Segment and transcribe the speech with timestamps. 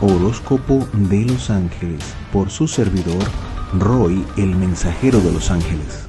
[0.00, 3.18] Horóscopo de los Ángeles por su servidor
[3.76, 6.06] Roy, el mensajero de los ángeles.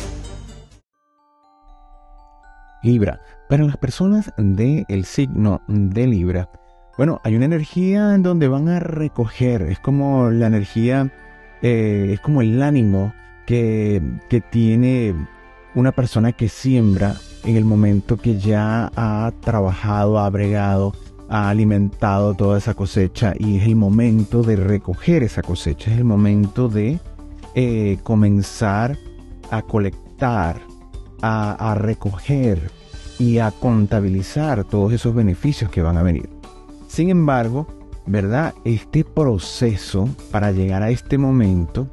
[2.83, 6.51] Libra, para las personas del signo de Libra,
[6.99, 11.11] bueno, hay una energía en donde van a recoger, es como la energía,
[11.63, 13.11] eh, es como el ánimo
[13.47, 15.15] que, que tiene
[15.73, 20.93] una persona que siembra en el momento que ya ha trabajado, ha bregado,
[21.29, 26.05] ha alimentado toda esa cosecha y es el momento de recoger esa cosecha, es el
[26.05, 26.99] momento de
[27.55, 28.97] eh, comenzar
[29.51, 30.61] a colectar,
[31.21, 32.71] a, recoger
[33.19, 36.29] y a contabilizar todos esos beneficios que van a venir.
[36.87, 37.67] Sin embargo,
[38.05, 38.53] ¿verdad?
[38.63, 41.87] Este proceso para llegar a este momento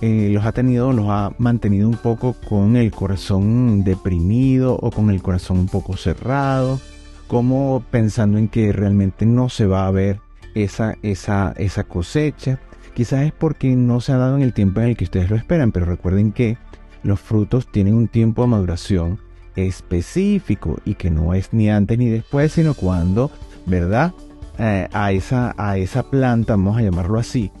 [0.00, 5.10] eh, los ha tenido, los ha mantenido un poco con el corazón deprimido o con
[5.10, 6.80] el corazón un poco cerrado,
[7.28, 10.20] como pensando en que realmente no se va a ver
[10.54, 12.58] esa, esa, esa cosecha.
[12.94, 15.36] Quizás es porque no se ha dado en el tiempo en el que ustedes lo
[15.36, 16.58] esperan, pero recuerden que
[17.04, 19.20] los frutos tienen un tiempo de maduración
[19.54, 23.30] específico y que no es ni antes ni después, sino cuando,
[23.66, 24.12] ¿verdad?
[24.58, 27.52] Eh, a, esa, a esa planta, vamos a llamarlo así,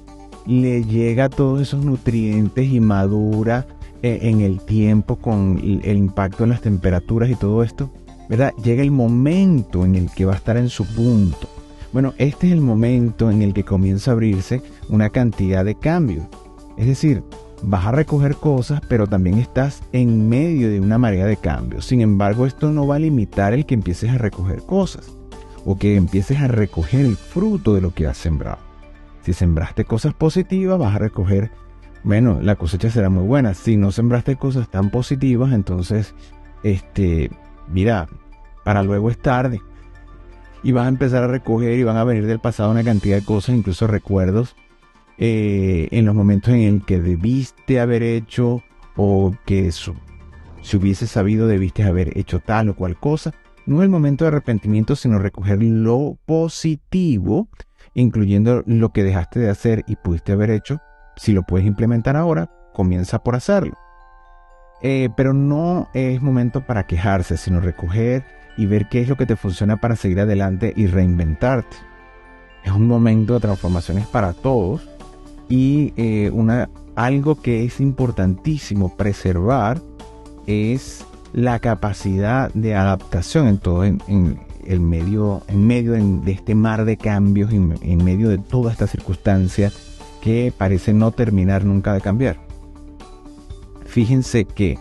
[0.46, 3.66] le llega todos esos nutrientes y madura
[4.02, 7.92] eh, en el tiempo con el impacto en las temperaturas y todo esto,
[8.28, 8.54] ¿verdad?
[8.62, 11.48] Llega el momento en el que va a estar en su punto.
[11.92, 16.26] Bueno, este es el momento en el que comienza a abrirse una cantidad de cambios.
[16.76, 17.22] Es decir,
[17.62, 21.86] vas a recoger cosas, pero también estás en medio de una marea de cambios.
[21.86, 25.10] Sin embargo, esto no va a limitar el que empieces a recoger cosas
[25.64, 28.58] o que empieces a recoger el fruto de lo que has sembrado.
[29.22, 31.50] Si sembraste cosas positivas, vas a recoger,
[32.04, 33.54] bueno, la cosecha será muy buena.
[33.54, 36.14] Si no sembraste cosas tan positivas, entonces,
[36.62, 37.30] este,
[37.70, 38.08] mira,
[38.64, 39.60] para luego es tarde.
[40.62, 43.24] Y vas a empezar a recoger y van a venir del pasado una cantidad de
[43.24, 44.56] cosas, incluso recuerdos,
[45.18, 48.62] eh, en los momentos en el que debiste haber hecho
[48.96, 53.32] o que si hubiese sabido debiste haber hecho tal o cual cosa.
[53.66, 57.48] No es el momento de arrepentimiento, sino recoger lo positivo,
[57.94, 60.80] incluyendo lo que dejaste de hacer y pudiste haber hecho.
[61.16, 63.74] Si lo puedes implementar ahora, comienza por hacerlo.
[64.80, 68.24] Eh, pero no es momento para quejarse, sino recoger
[68.56, 71.76] y ver qué es lo que te funciona para seguir adelante y reinventarte.
[72.64, 74.88] Es un momento de transformaciones para todos
[75.48, 79.80] y eh, una, algo que es importantísimo preservar
[80.46, 84.00] es la capacidad de adaptación en todo en,
[84.64, 88.86] el medio, en medio de este mar de cambios, en, en medio de toda esta
[88.86, 89.72] circunstancia
[90.20, 92.47] que parece no terminar nunca de cambiar
[93.88, 94.78] fíjense que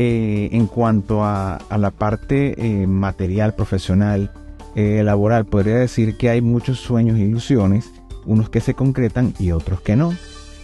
[0.00, 4.30] eh, en cuanto a, la parte eh, material, profesional,
[4.76, 7.90] eh, laboral, podría decir que hay muchos sueños e ilusiones,
[8.24, 10.14] unos que se concretan y otros que no.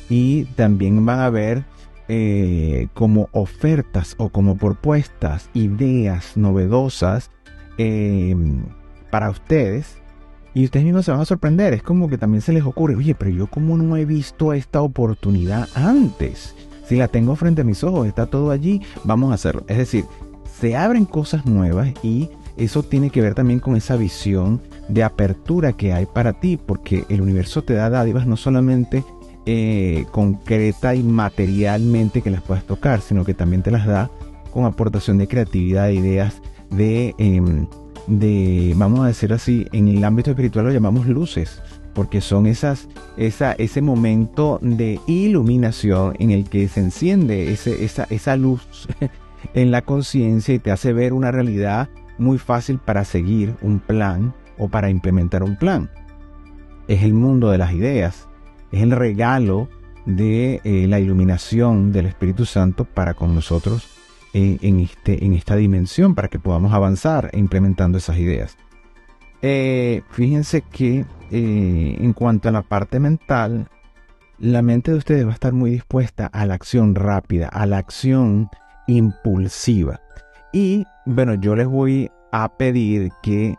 [0.08, 1.64] Y también van a haber
[2.92, 7.30] como ofertas o como propuestas, ideas novedosas
[9.10, 9.96] para ustedes.
[10.52, 11.72] Y ustedes mismos se van a sorprender.
[11.72, 14.80] Es como que también se les ocurre, oye, pero yo como no he visto esta
[14.80, 16.54] oportunidad antes.
[16.86, 19.64] Si la tengo frente a mis ojos, está todo allí, vamos a hacerlo.
[19.68, 20.04] Es decir,
[20.60, 25.72] se abren cosas nuevas y eso tiene que ver también con esa visión de apertura
[25.72, 29.02] que hay para ti, porque el universo te da dádivas no solamente
[29.46, 34.10] eh, concreta y materialmente que las puedas tocar, sino que también te las da
[34.52, 37.66] con aportación de creatividad, de ideas, de, em,
[38.06, 41.60] de, vamos a decir así, en el ámbito espiritual lo llamamos luces
[41.94, 48.36] porque son esas, esa, ese momento de iluminación en el que se enciende esa, esa
[48.36, 48.88] luz
[49.54, 51.88] en la conciencia y te hace ver una realidad
[52.18, 55.90] muy fácil para seguir un plan o para implementar un plan.
[56.88, 58.28] Es el mundo de las ideas,
[58.72, 59.68] es el regalo
[60.06, 63.88] de eh, la iluminación del Espíritu Santo para con nosotros
[64.34, 68.56] eh, en, este, en esta dimensión, para que podamos avanzar implementando esas ideas.
[69.42, 71.04] Eh, fíjense que
[71.36, 73.68] eh, en cuanto a la parte mental,
[74.38, 77.78] la mente de ustedes va a estar muy dispuesta a la acción rápida, a la
[77.78, 78.48] acción
[78.86, 80.00] impulsiva.
[80.52, 83.56] Y bueno, yo les voy a pedir que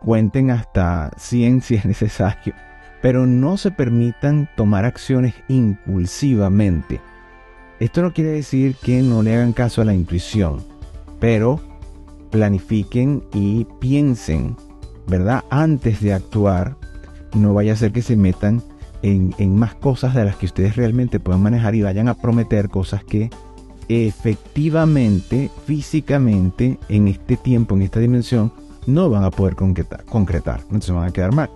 [0.00, 2.54] cuenten hasta 100 si es necesario,
[3.02, 7.00] pero no se permitan tomar acciones impulsivamente.
[7.78, 10.58] Esto no quiere decir que no le hagan caso a la intuición,
[11.20, 11.60] pero
[12.32, 14.56] planifiquen y piensen
[15.06, 15.44] ¿verdad?
[15.50, 16.76] Antes de actuar,
[17.36, 18.62] no vaya a ser que se metan
[19.02, 23.04] en, más cosas de las que ustedes realmente puedan manejar y vayan a prometer cosas
[23.04, 23.30] que
[23.88, 28.52] efectivamente, físicamente, en este tiempo, en esta dimensión,
[28.86, 31.50] no van a poder concretar, concretar entonces van a quedar mal.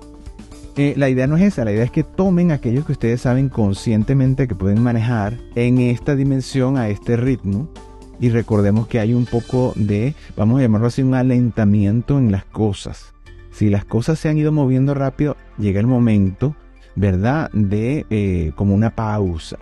[0.77, 3.49] eh, la idea no es esa, la idea es que tomen aquellos que ustedes saben
[3.49, 7.69] conscientemente que pueden manejar en esta dimensión, a este ritmo,
[8.21, 12.44] y recordemos que hay un poco de, vamos a llamarlo así, un alentamiento en las
[12.44, 13.15] cosas.
[13.50, 16.55] Si las cosas se han ido moviendo rápido, llega el momento,
[16.97, 19.58] ¿verdad?, de eh, como una pausa.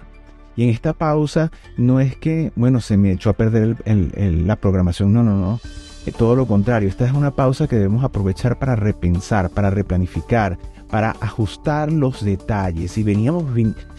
[0.57, 5.13] Y en esta pausa no es que, bueno, se me echó a perder la programación,
[5.13, 5.61] no, no, no.
[6.05, 10.59] Eh, todo lo contrario, esta es una pausa que debemos aprovechar para repensar, para replanificar,
[10.91, 12.93] para ajustar los detalles.
[12.93, 13.45] Si veníamos,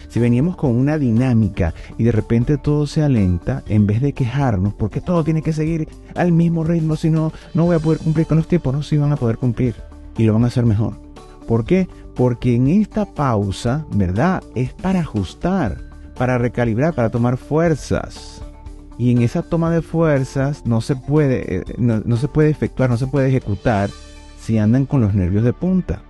[0.08, 4.74] si veníamos con una dinámica y de repente todo se alenta, en vez de quejarnos,
[4.74, 8.26] porque todo tiene que seguir al mismo ritmo, si no, no voy a poder cumplir
[8.26, 9.74] con los tiempos, no, sí van a poder cumplir
[10.16, 10.94] y lo van a hacer mejor.
[11.46, 11.88] ¿Por qué?
[12.14, 14.42] Porque en esta pausa, ¿verdad?
[14.54, 15.78] Es para ajustar,
[16.16, 18.42] para recalibrar, para tomar fuerzas.
[18.98, 22.98] Y en esa toma de fuerzas no se puede, eh, no se puede efectuar, no
[22.98, 23.88] se puede ejecutar
[24.38, 26.02] si andan con los nervios de punta.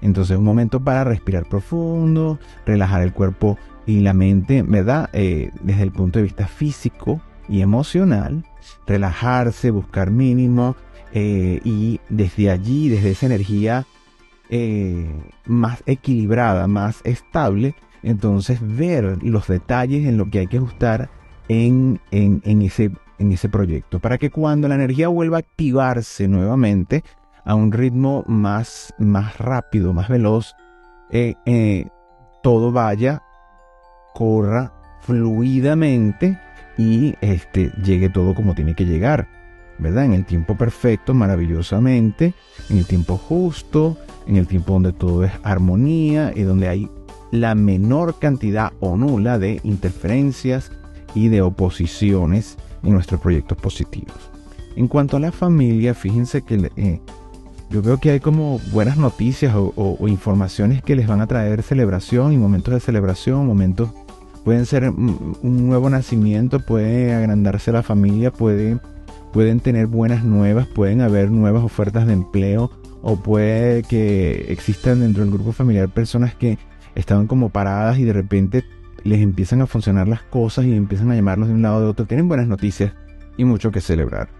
[0.00, 5.08] Entonces un momento para respirar profundo, relajar el cuerpo y la mente, ¿verdad?
[5.12, 8.44] Eh, desde el punto de vista físico y emocional,
[8.86, 10.76] relajarse, buscar mínimo
[11.12, 13.86] eh, y desde allí, desde esa energía
[14.50, 15.10] eh,
[15.46, 21.10] más equilibrada, más estable, entonces ver los detalles en lo que hay que ajustar
[21.48, 27.04] en, en, ese, en ese proyecto, para que cuando la energía vuelva a activarse nuevamente,
[27.44, 30.54] a un ritmo más, más rápido, más veloz,
[31.10, 31.88] eh, eh,
[32.42, 33.22] todo vaya,
[34.14, 36.38] corra fluidamente
[36.76, 39.28] y este, llegue todo como tiene que llegar,
[39.78, 40.04] ¿verdad?
[40.04, 42.34] En el tiempo perfecto, maravillosamente,
[42.68, 43.96] en el tiempo justo,
[44.26, 46.90] en el tiempo donde todo es armonía y donde hay
[47.30, 50.70] la menor cantidad o nula de interferencias
[51.14, 54.30] y de oposiciones en nuestros proyectos positivos.
[54.76, 57.00] En cuanto a la familia, fíjense que eh,
[57.70, 62.32] yo veo que hay como buenas noticias o, informaciones que les van a traer celebración
[62.32, 63.90] y momentos de celebración, momentos
[64.44, 68.78] pueden ser un nuevo nacimiento, puede agrandarse la familia, puede,
[69.32, 72.70] pueden tener buenas nuevas, pueden haber nuevas ofertas de empleo
[73.02, 76.58] o puede que existan dentro del grupo familiar personas que
[76.94, 78.64] estaban como paradas y de repente
[79.04, 81.86] les empiezan a funcionar las cosas y empiezan a llamarlos de un lado a de
[81.86, 82.06] otro.
[82.06, 82.94] Tienen buenas noticias
[83.36, 84.37] y mucho que celebrar.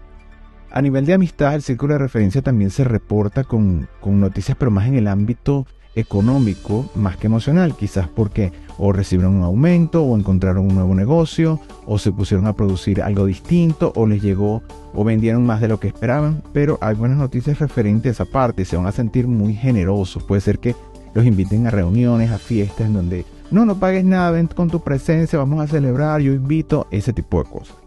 [0.71, 4.87] A nivel de amistad, el círculo de referencia también se reporta con, noticias, pero más
[4.87, 10.67] en el ámbito económico más que emocional, quizás porque o recibieron un aumento o encontraron
[10.67, 14.61] un nuevo negocio o se pusieron a producir algo distinto o les llegó
[14.93, 18.63] o vendieron más de lo que esperaban, pero hay buenas noticias referentes a esa parte,
[18.63, 20.75] se van a sentir muy generosos, puede ser que
[21.15, 24.81] los inviten a reuniones, a fiestas en donde no, no pagues nada, ven con tu
[24.81, 27.78] presencia, vamos a celebrar, yo invito, ese tipo de cosas.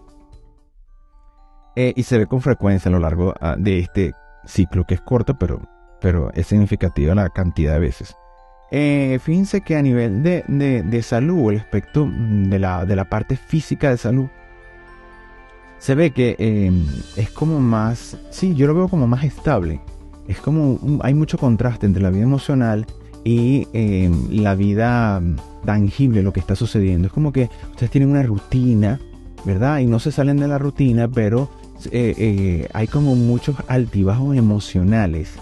[1.74, 4.12] Eh, y se ve con frecuencia a lo largo ah, de este
[4.44, 5.60] ciclo que es corto, pero,
[6.00, 8.14] pero es significativa la cantidad de veces.
[8.70, 13.36] Eh, fíjense que a nivel de, de, salud, el aspecto de la, de la, parte
[13.36, 14.28] física de salud,
[15.78, 16.86] se ve que em,
[17.16, 19.80] es como más, sí, yo lo veo como más estable.
[20.26, 22.86] Es como, hay mucho contraste entre la vida emocional
[23.24, 25.20] y em, la vida
[25.66, 27.08] tangible, lo que está sucediendo.
[27.08, 29.00] Es como que ustedes tienen una rutina,
[29.44, 29.80] ¿verdad?
[29.80, 31.50] Y no se salen de la rutina, pero
[31.86, 35.34] eh, eh, hay como muchos altibajos emocionales.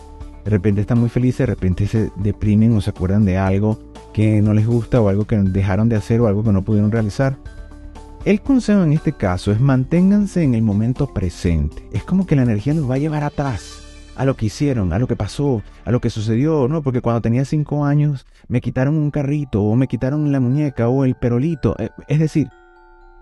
[0.44, 3.78] De repente están muy felices, de repente se deprimen o se acuerdan de algo
[4.12, 6.90] que no les gusta o algo que dejaron de hacer o algo que no pudieron
[6.90, 7.36] realizar.
[8.24, 11.88] El consejo en este caso es manténganse en el momento presente.
[11.92, 13.80] Es como que la energía nos va a llevar atrás
[14.16, 16.82] a lo que hicieron, a lo que pasó, a lo que sucedió, ¿no?
[16.82, 21.06] Porque cuando tenía cinco años me quitaron un carrito o me quitaron la muñeca o
[21.06, 21.74] el perolito.
[21.78, 22.50] Eh, es decir,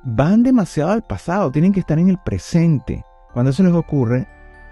[0.03, 3.05] van demasiado al pasado, tienen que estar en el presente.
[3.39, 4.27] Cuando eso les ocurre,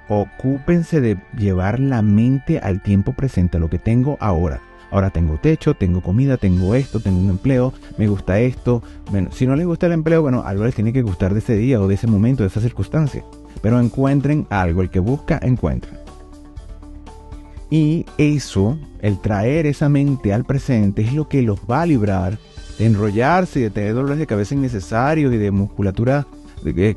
[0.09, 4.61] ocúpense de llevar la mente al tiempo presente, a lo que tengo ahora.
[4.91, 8.83] Ahora tengo techo, tengo comida, tengo esto, tengo un empleo, me gusta esto.
[9.13, 11.55] Bueno, si no les gusta el empleo, bueno, algo les tiene que gustar de ese
[11.55, 13.23] día o de ese momento, de esa circunstancia.
[13.63, 16.01] Pero encuentren algo, el que busca, encuentra.
[17.71, 22.37] Y eso, el traer esa mente al presente, es lo que los va a librar
[22.81, 26.27] de enrollarse y de tener dolores de cabeza innecesarios y de musculatura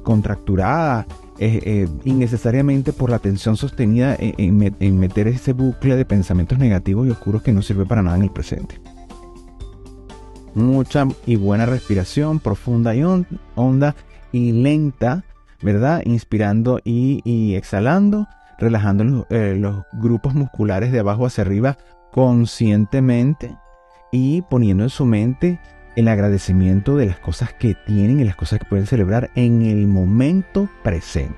[0.01, 1.05] contracturada
[1.41, 7.41] eh, innecesariamente por la tensión sostenida en, meter ese bucle de pensamientos negativos y oscuros
[7.41, 8.81] que no sirve para nada en el presente.
[10.53, 13.03] Mucha y buena respiración profunda y
[13.55, 13.95] honda
[14.31, 15.23] y lenta,
[15.61, 16.01] ¿verdad?
[16.05, 18.27] Inspirando y, exhalando,
[18.57, 21.77] relajando eh, los grupos musculares de abajo hacia arriba
[22.11, 23.55] conscientemente
[24.11, 25.59] y poniendo en su mente
[25.99, 29.87] el agradecimiento de las cosas que tienen y las cosas que pueden celebrar en el
[29.87, 31.37] momento presente.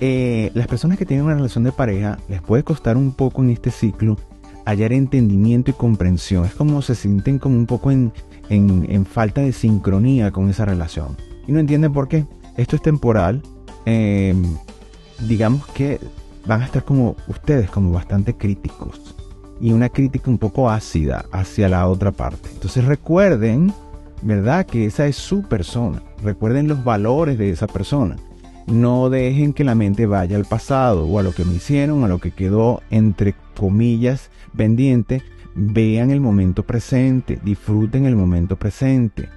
[0.00, 3.50] eh, las personas que tienen una relación de pareja les puede costar un poco en
[3.50, 4.16] este ciclo
[4.64, 6.44] hallar entendimiento y comprensión.
[6.44, 8.12] Es como se sienten como un poco en,
[9.06, 11.16] falta de sincronía con esa relación.
[11.46, 12.26] Y no entienden por qué.
[12.56, 13.42] Esto es temporal.
[13.84, 14.42] Em,
[15.20, 15.98] digamos que
[16.46, 19.14] van a estar como ustedes, como bastante críticos.
[19.62, 22.50] Y una crítica un poco ácida hacia la otra parte.
[22.52, 23.72] Entonces recuerden,
[24.20, 24.66] ¿verdad?
[24.66, 26.02] Que esa es su persona.
[26.22, 28.16] Recuerden los valores de esa persona.
[28.66, 32.08] No dejen que la mente vaya al pasado o a lo que me hicieron, a
[32.08, 35.22] lo que quedó entre comillas pendiente.
[35.54, 39.28] Vean el momento presente, disfruten el momento presente.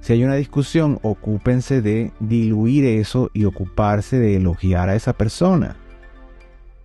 [0.00, 5.76] Si hay una discusión, ocúpense de diluir eso y ocuparse de elogiar a esa persona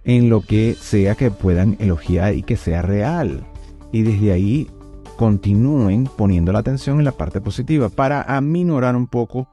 [0.04, 3.44] en lo que sea que puedan elogiar y que sea real.
[3.92, 4.70] Y desde ahí
[5.18, 9.50] continúen poniendo la atención en la parte positiva para aminorar un poco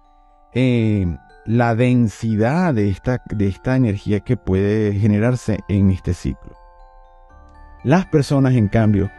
[0.55, 1.07] eh,
[1.45, 6.53] la densidad de esta, de esta energía que puede generarse en este ciclo.
[7.85, 9.11] Las personas, en cambio,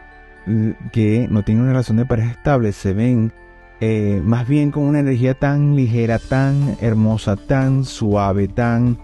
[0.92, 3.32] que no tienen una relación de pareja estable, se ven
[3.80, 8.98] eh, más bien con una energía tan ligera, tan hermosa, tan suave, tan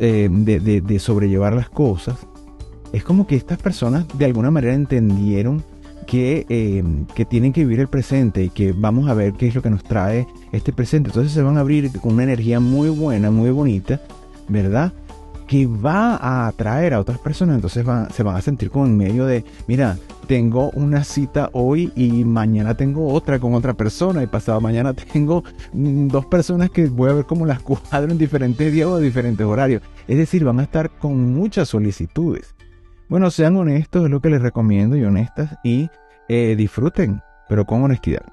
[0.00, 2.18] eh, de, sobrellevar las cosas.
[2.92, 5.62] Es como que estas personas de alguna manera entendieron
[6.12, 9.62] eh, que, tienen que vivir el presente y que vamos a ver qué es lo
[9.62, 11.10] que nos trae este presente.
[11.10, 14.00] Entonces se van a abrir con una energía muy buena, muy bonita,
[14.48, 14.92] ¿verdad?
[15.46, 17.56] Que va a atraer a otras personas.
[17.56, 17.84] Entonces
[18.14, 22.76] se van a sentir como en medio de, mira, tengo una cita hoy y mañana
[22.76, 27.26] tengo otra con otra persona y pasado mañana tengo dos personas que voy a ver
[27.26, 29.82] cómo las cuadro en diferentes días o diferentes horarios.
[30.08, 32.54] Es decir, van a estar con muchas solicitudes.
[33.08, 35.88] Bueno, sean honestos, es lo que les recomiendo y honestas y
[36.28, 38.24] eh, disfruten, pero con honestidad.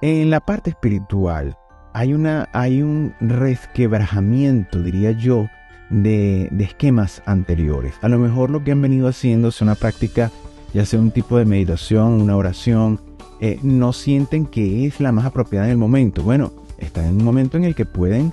[0.00, 1.56] En la parte espiritual
[1.94, 5.48] hay, una, hay un resquebrajamiento, diría yo,
[5.90, 7.94] de, esquemas anteriores.
[8.02, 10.32] A lo mejor lo que han venido haciendo es una práctica,
[10.74, 13.00] ya sea un tipo de meditación, una oración,
[13.40, 16.24] eh, no sienten que es la más apropiada en el momento.
[16.24, 18.32] Bueno, están en un momento en el que pueden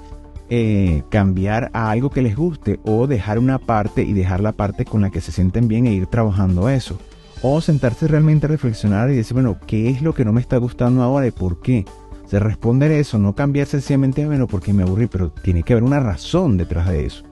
[0.50, 4.86] eh, cambiar a algo que les guste o dejar una parte y dejar la parte
[4.86, 6.98] con la que se sienten bien e ir trabajando eso.
[7.44, 10.58] O sentarse realmente a reflexionar y decir, bueno, ¿qué es lo que no me está
[10.58, 11.86] gustando ahora y por qué?
[12.32, 16.00] Se responder eso, no cambiar sencillamente, bueno, porque me aburrí, pero tiene que haber una
[16.00, 17.26] razón detrás de eso.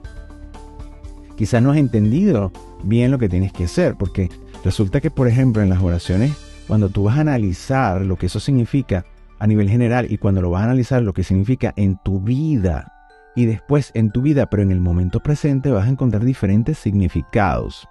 [1.38, 2.52] Quizás no has entendido
[2.84, 4.30] bien lo que tienes que hacer, porque
[4.62, 6.34] resulta que, por ejemplo, en las oraciones,
[6.68, 9.06] cuando tú vas a analizar lo que eso significa
[9.40, 12.92] a nivel general y cuando lo vas a analizar lo que significa en tu vida,
[13.36, 17.88] y después en tu vida, pero en el momento presente vas a encontrar diferentes significados.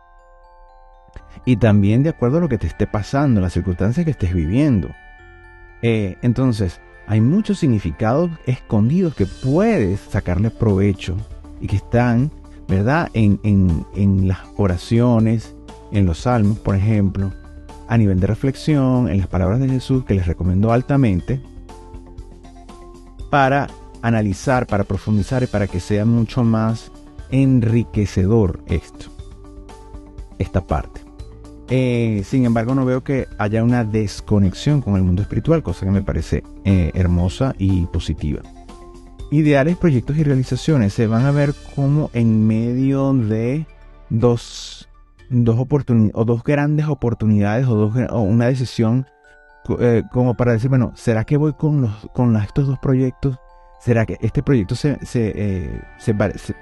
[1.47, 4.91] Y también de acuerdo a lo que te esté pasando, las circunstancias que estés viviendo.
[5.81, 11.17] Eh, entonces, hay muchos significados escondidos que puedes sacarle provecho
[11.59, 12.31] y que están,
[12.69, 13.09] ¿verdad?
[13.15, 15.57] En, en las oraciones,
[15.91, 17.33] en los salmos, por ejemplo,
[17.89, 21.41] a nivel de reflexión, en las palabras de Jesús que les recomiendo altamente,
[23.31, 23.69] para
[24.03, 26.93] analizar, para profundizar y para que sea mucho más
[27.31, 29.07] enriquecedor esto,
[30.39, 31.08] esta parte.
[31.71, 35.93] Eh, sin embargo, no veo que haya una desconexión con el mundo espiritual, cosa que
[35.93, 38.41] me parece eh, hermosa y positiva.
[39.31, 43.67] Ideales, proyectos y realizaciones se van a ver como en medio de
[44.09, 44.89] dos,
[45.29, 49.07] dos oportunidades o dos grandes oportunidades o, dos, una decisión
[49.81, 53.37] eh, como para decir, bueno, ¿será que voy con, los, con estos dos proyectos?
[53.81, 55.81] ¿Será que este proyecto se, eh,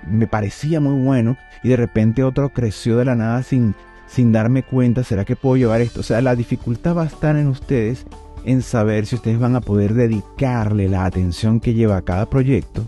[0.07, 3.75] me parecía muy bueno y de repente otro creció de la nada sin,
[4.07, 5.05] sin darme cuenta?
[5.05, 6.01] ¿Será que puedo llevar esto?
[6.01, 8.07] O sea, la dificultad va a estar en ustedes
[8.45, 12.85] en saber si ustedes van a poder dedicarle la atención que lleva a cada proyecto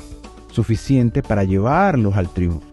[0.53, 2.67] suficiente para llevarlos al triunfo.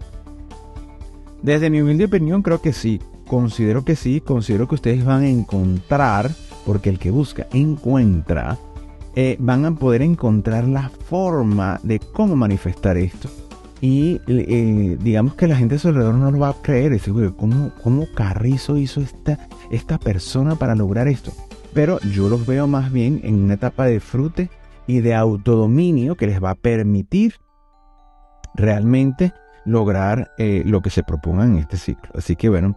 [1.41, 5.29] Desde mi humilde opinión creo que sí, considero que sí, considero que ustedes van a
[5.29, 6.31] encontrar,
[6.65, 8.57] porque el que busca encuentra,
[9.15, 13.29] eh, van a poder encontrar la forma de cómo manifestar esto.
[13.81, 16.93] Y eh, digamos que la gente a su alrededor no lo va a creer.
[16.93, 19.37] Es ¿cómo, ¿cómo Carrizo hizo esta,
[19.69, 21.31] esta persona para lograr esto?
[21.73, 24.49] Pero yo los veo más bien en una etapa de frute
[24.87, 27.35] y de autodominio que les va a permitir
[28.53, 29.33] realmente
[29.65, 32.11] lograr eh, lo que se propongan en este ciclo.
[32.15, 32.75] Así que bueno,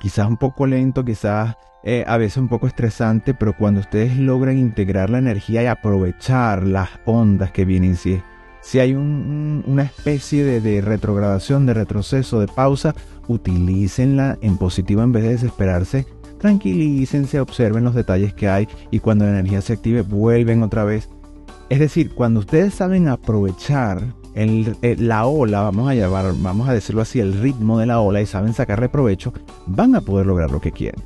[0.00, 1.54] quizás un poco lento, quizás
[1.84, 6.66] eh, a veces un poco estresante, pero cuando ustedes logran integrar la energía y aprovechar
[6.66, 8.20] las ondas que vienen, si,
[8.62, 12.94] si hay una especie de, retrogradación, de retroceso, de pausa,
[13.28, 16.06] utilícenla en positivo en vez de desesperarse.
[16.38, 21.08] Tranquilícense, observen los detalles que hay y cuando la energía se active vuelven otra vez.
[21.68, 27.02] Es decir, cuando ustedes saben aprovechar eh, la ola, vamos a llamar, vamos a decirlo
[27.02, 29.32] así, el ritmo de la ola y saben sacarle provecho,
[29.66, 31.02] van a poder lograr lo que quieren.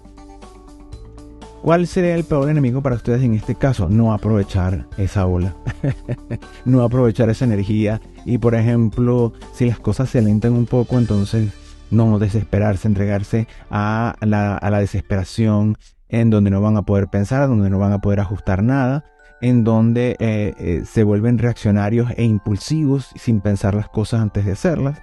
[1.64, 3.88] ¿Cuál sería el peor enemigo para ustedes en este caso?
[3.88, 5.56] No aprovechar esa ola,
[6.66, 11.54] no aprovechar esa energía y por ejemplo, si las cosas se alentan un poco, entonces
[11.90, 15.78] no desesperarse, entregarse a la, desesperación
[16.10, 19.06] en donde no van a poder pensar, donde no van a poder ajustar nada,
[19.40, 24.52] en donde eh, eh, se vuelven reaccionarios e impulsivos sin pensar las cosas antes de
[24.52, 25.00] hacerlas.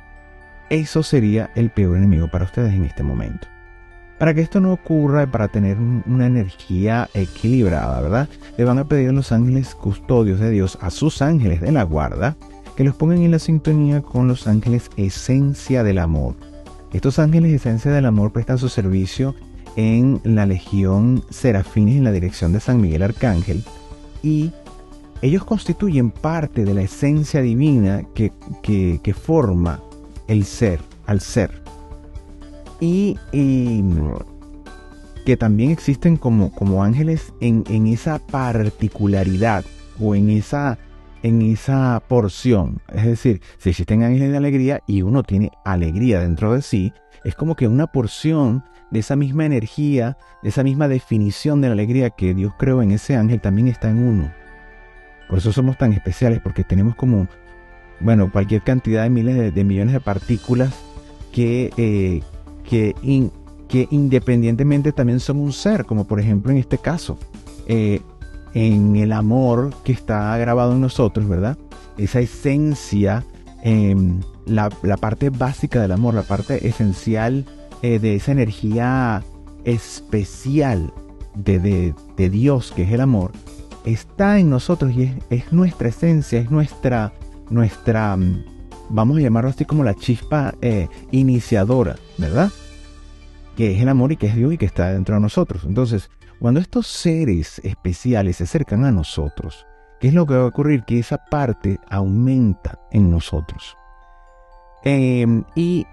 [0.69, 3.47] Eso sería el peor enemigo para ustedes en este momento.
[4.21, 8.29] Para que esto no ocurra y para tener una energía equilibrada, ¿verdad?
[8.55, 11.81] Le van a pedir a los ángeles custodios de Dios, a sus ángeles de la
[11.81, 12.37] guarda,
[12.75, 16.35] que los pongan en la sintonía con los ángeles esencia del amor.
[16.93, 19.33] Estos ángeles esencia del amor prestan su servicio
[19.75, 23.63] en la Legión Serafines en la dirección de San Miguel Arcángel
[24.21, 24.51] y
[25.23, 29.81] ellos constituyen parte de la esencia divina que, forma
[30.27, 31.63] el ser, al ser.
[32.81, 33.15] Y,
[35.25, 39.63] que también existen como, como ángeles en, en, esa particularidad
[39.99, 40.79] o en esa,
[41.21, 42.81] en esa porción.
[42.91, 46.91] Es decir, si existen ángeles de alegría y uno tiene alegría dentro de sí,
[47.23, 51.73] es como que una porción de esa misma energía, de esa misma definición de la
[51.73, 54.31] alegría que Dios creó en ese ángel, también está en uno.
[55.29, 57.27] Por eso somos tan especiales, porque tenemos como,
[58.01, 60.73] bueno, cualquier cantidad de miles de, millones de partículas
[61.31, 62.21] que, eh,
[62.71, 62.95] que,
[63.67, 67.17] que, independientemente también son un ser, como por ejemplo en este caso,
[67.67, 67.99] eh,
[68.53, 71.57] en el amor que está grabado en nosotros, ¿verdad?
[71.97, 73.25] Esa esencia,
[73.61, 77.45] em, la, la parte básica del amor, la parte esencial
[77.81, 79.21] eh, de esa energía
[79.65, 80.93] especial
[81.35, 83.31] de, Dios, que es el amor,
[83.83, 87.11] está en nosotros y es, nuestra esencia, es nuestra,
[87.49, 88.45] nuestra, mm,
[88.89, 92.49] vamos a llamarlo así como la chispa eh, iniciadora, ¿verdad?
[93.55, 95.63] Que es el amor y que es Dios y que está dentro de nosotros.
[95.65, 99.65] Entonces, cuando estos seres especiales se acercan a nosotros,
[99.99, 100.83] ¿qué es lo que va a ocurrir?
[100.83, 103.77] Que esa parte aumenta en nosotros.
[104.83, 105.85] Em, y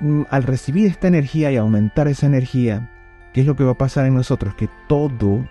[0.00, 2.90] Mm, al recibir esta energía y aumentar esa energía,
[3.34, 4.54] ¿qué es lo que va a pasar en nosotros?
[4.54, 5.46] Que todo,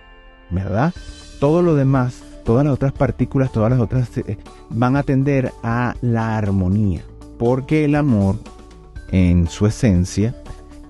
[0.50, 0.92] ¿verdad?
[1.38, 5.94] Todo lo demás, todas las otras partículas, todas las otras eh, van a tender a
[6.00, 7.02] la armonía.
[7.38, 8.36] Porque el amor,
[9.12, 10.34] en su esencia,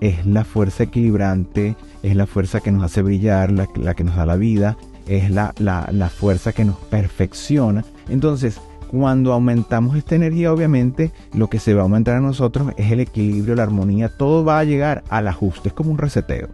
[0.01, 4.25] es la fuerza equilibrante, es la fuerza que nos hace brillar, la, que nos da
[4.25, 7.85] la vida, es la, la fuerza que nos perfecciona.
[8.09, 8.59] Entonces,
[8.91, 12.99] cuando aumentamos esta energía, obviamente, lo que se va a aumentar a nosotros es el
[12.99, 16.49] equilibrio, la armonía, todo va a llegar al ajuste, es como un reseteo.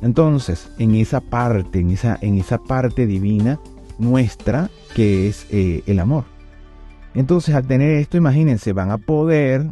[0.00, 3.58] Entonces, en esa parte, en esa, en esa parte divina
[3.98, 6.24] nuestra, que es eh, el amor.
[7.12, 9.66] Entonces, al tener esto, imagínense, van a poder,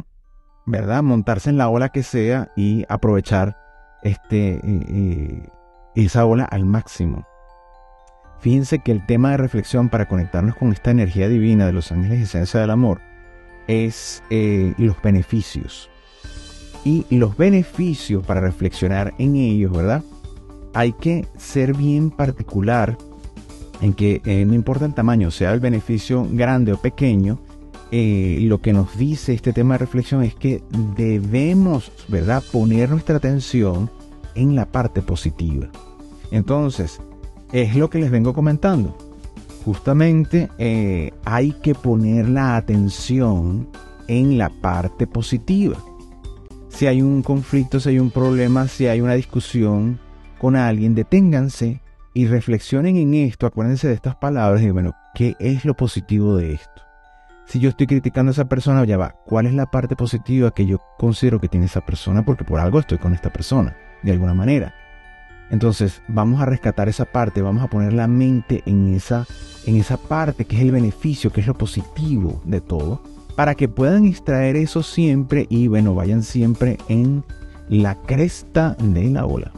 [0.65, 3.57] ¿verdad?, montarse en la ola que sea y aprovechar
[4.03, 5.49] este, eh, eh,
[5.95, 7.25] esa ola al máximo.
[8.39, 12.21] Fíjense que el tema de reflexión para conectarnos con esta energía divina de los ángeles
[12.21, 12.99] esencia del amor
[13.67, 15.89] es eh, los beneficios.
[16.85, 20.03] Y los beneficios para reflexionar en ellos, ¿verdad?
[20.73, 22.97] Hay que ser bien particular
[23.79, 27.39] en que no importa el tamaño, sea el beneficio grande o pequeño,
[27.95, 30.63] eh, lo que nos dice este tema de reflexión es que
[30.97, 33.87] debemos, ¿verdad?, poner nuestra atención
[34.33, 35.69] en la parte positiva.
[36.31, 36.99] Entonces,
[37.51, 38.97] es lo que les vengo comentando.
[39.63, 43.67] Justamente eh, hay que poner la atención
[44.07, 45.77] en la parte positiva.
[46.69, 49.99] Si hay un conflicto, si hay un problema, si hay una discusión
[50.39, 51.79] con alguien, deténganse
[52.15, 56.53] y reflexionen en esto, acuérdense de estas palabras y bueno, ¿qué es lo positivo de
[56.53, 56.82] esto?
[57.45, 60.65] Si yo estoy criticando a esa persona, ya va, ¿cuál es la parte positiva que
[60.65, 62.23] yo considero que tiene esa persona?
[62.23, 64.73] Porque por algo estoy con esta persona, de alguna manera.
[65.49, 69.27] Entonces vamos a rescatar esa parte, vamos a poner la mente en esa,
[69.65, 73.03] en esa parte que es el beneficio, que es lo positivo de todo,
[73.35, 77.23] para que puedan extraer eso siempre y bueno, vayan siempre en
[77.69, 79.51] la cresta de la ola.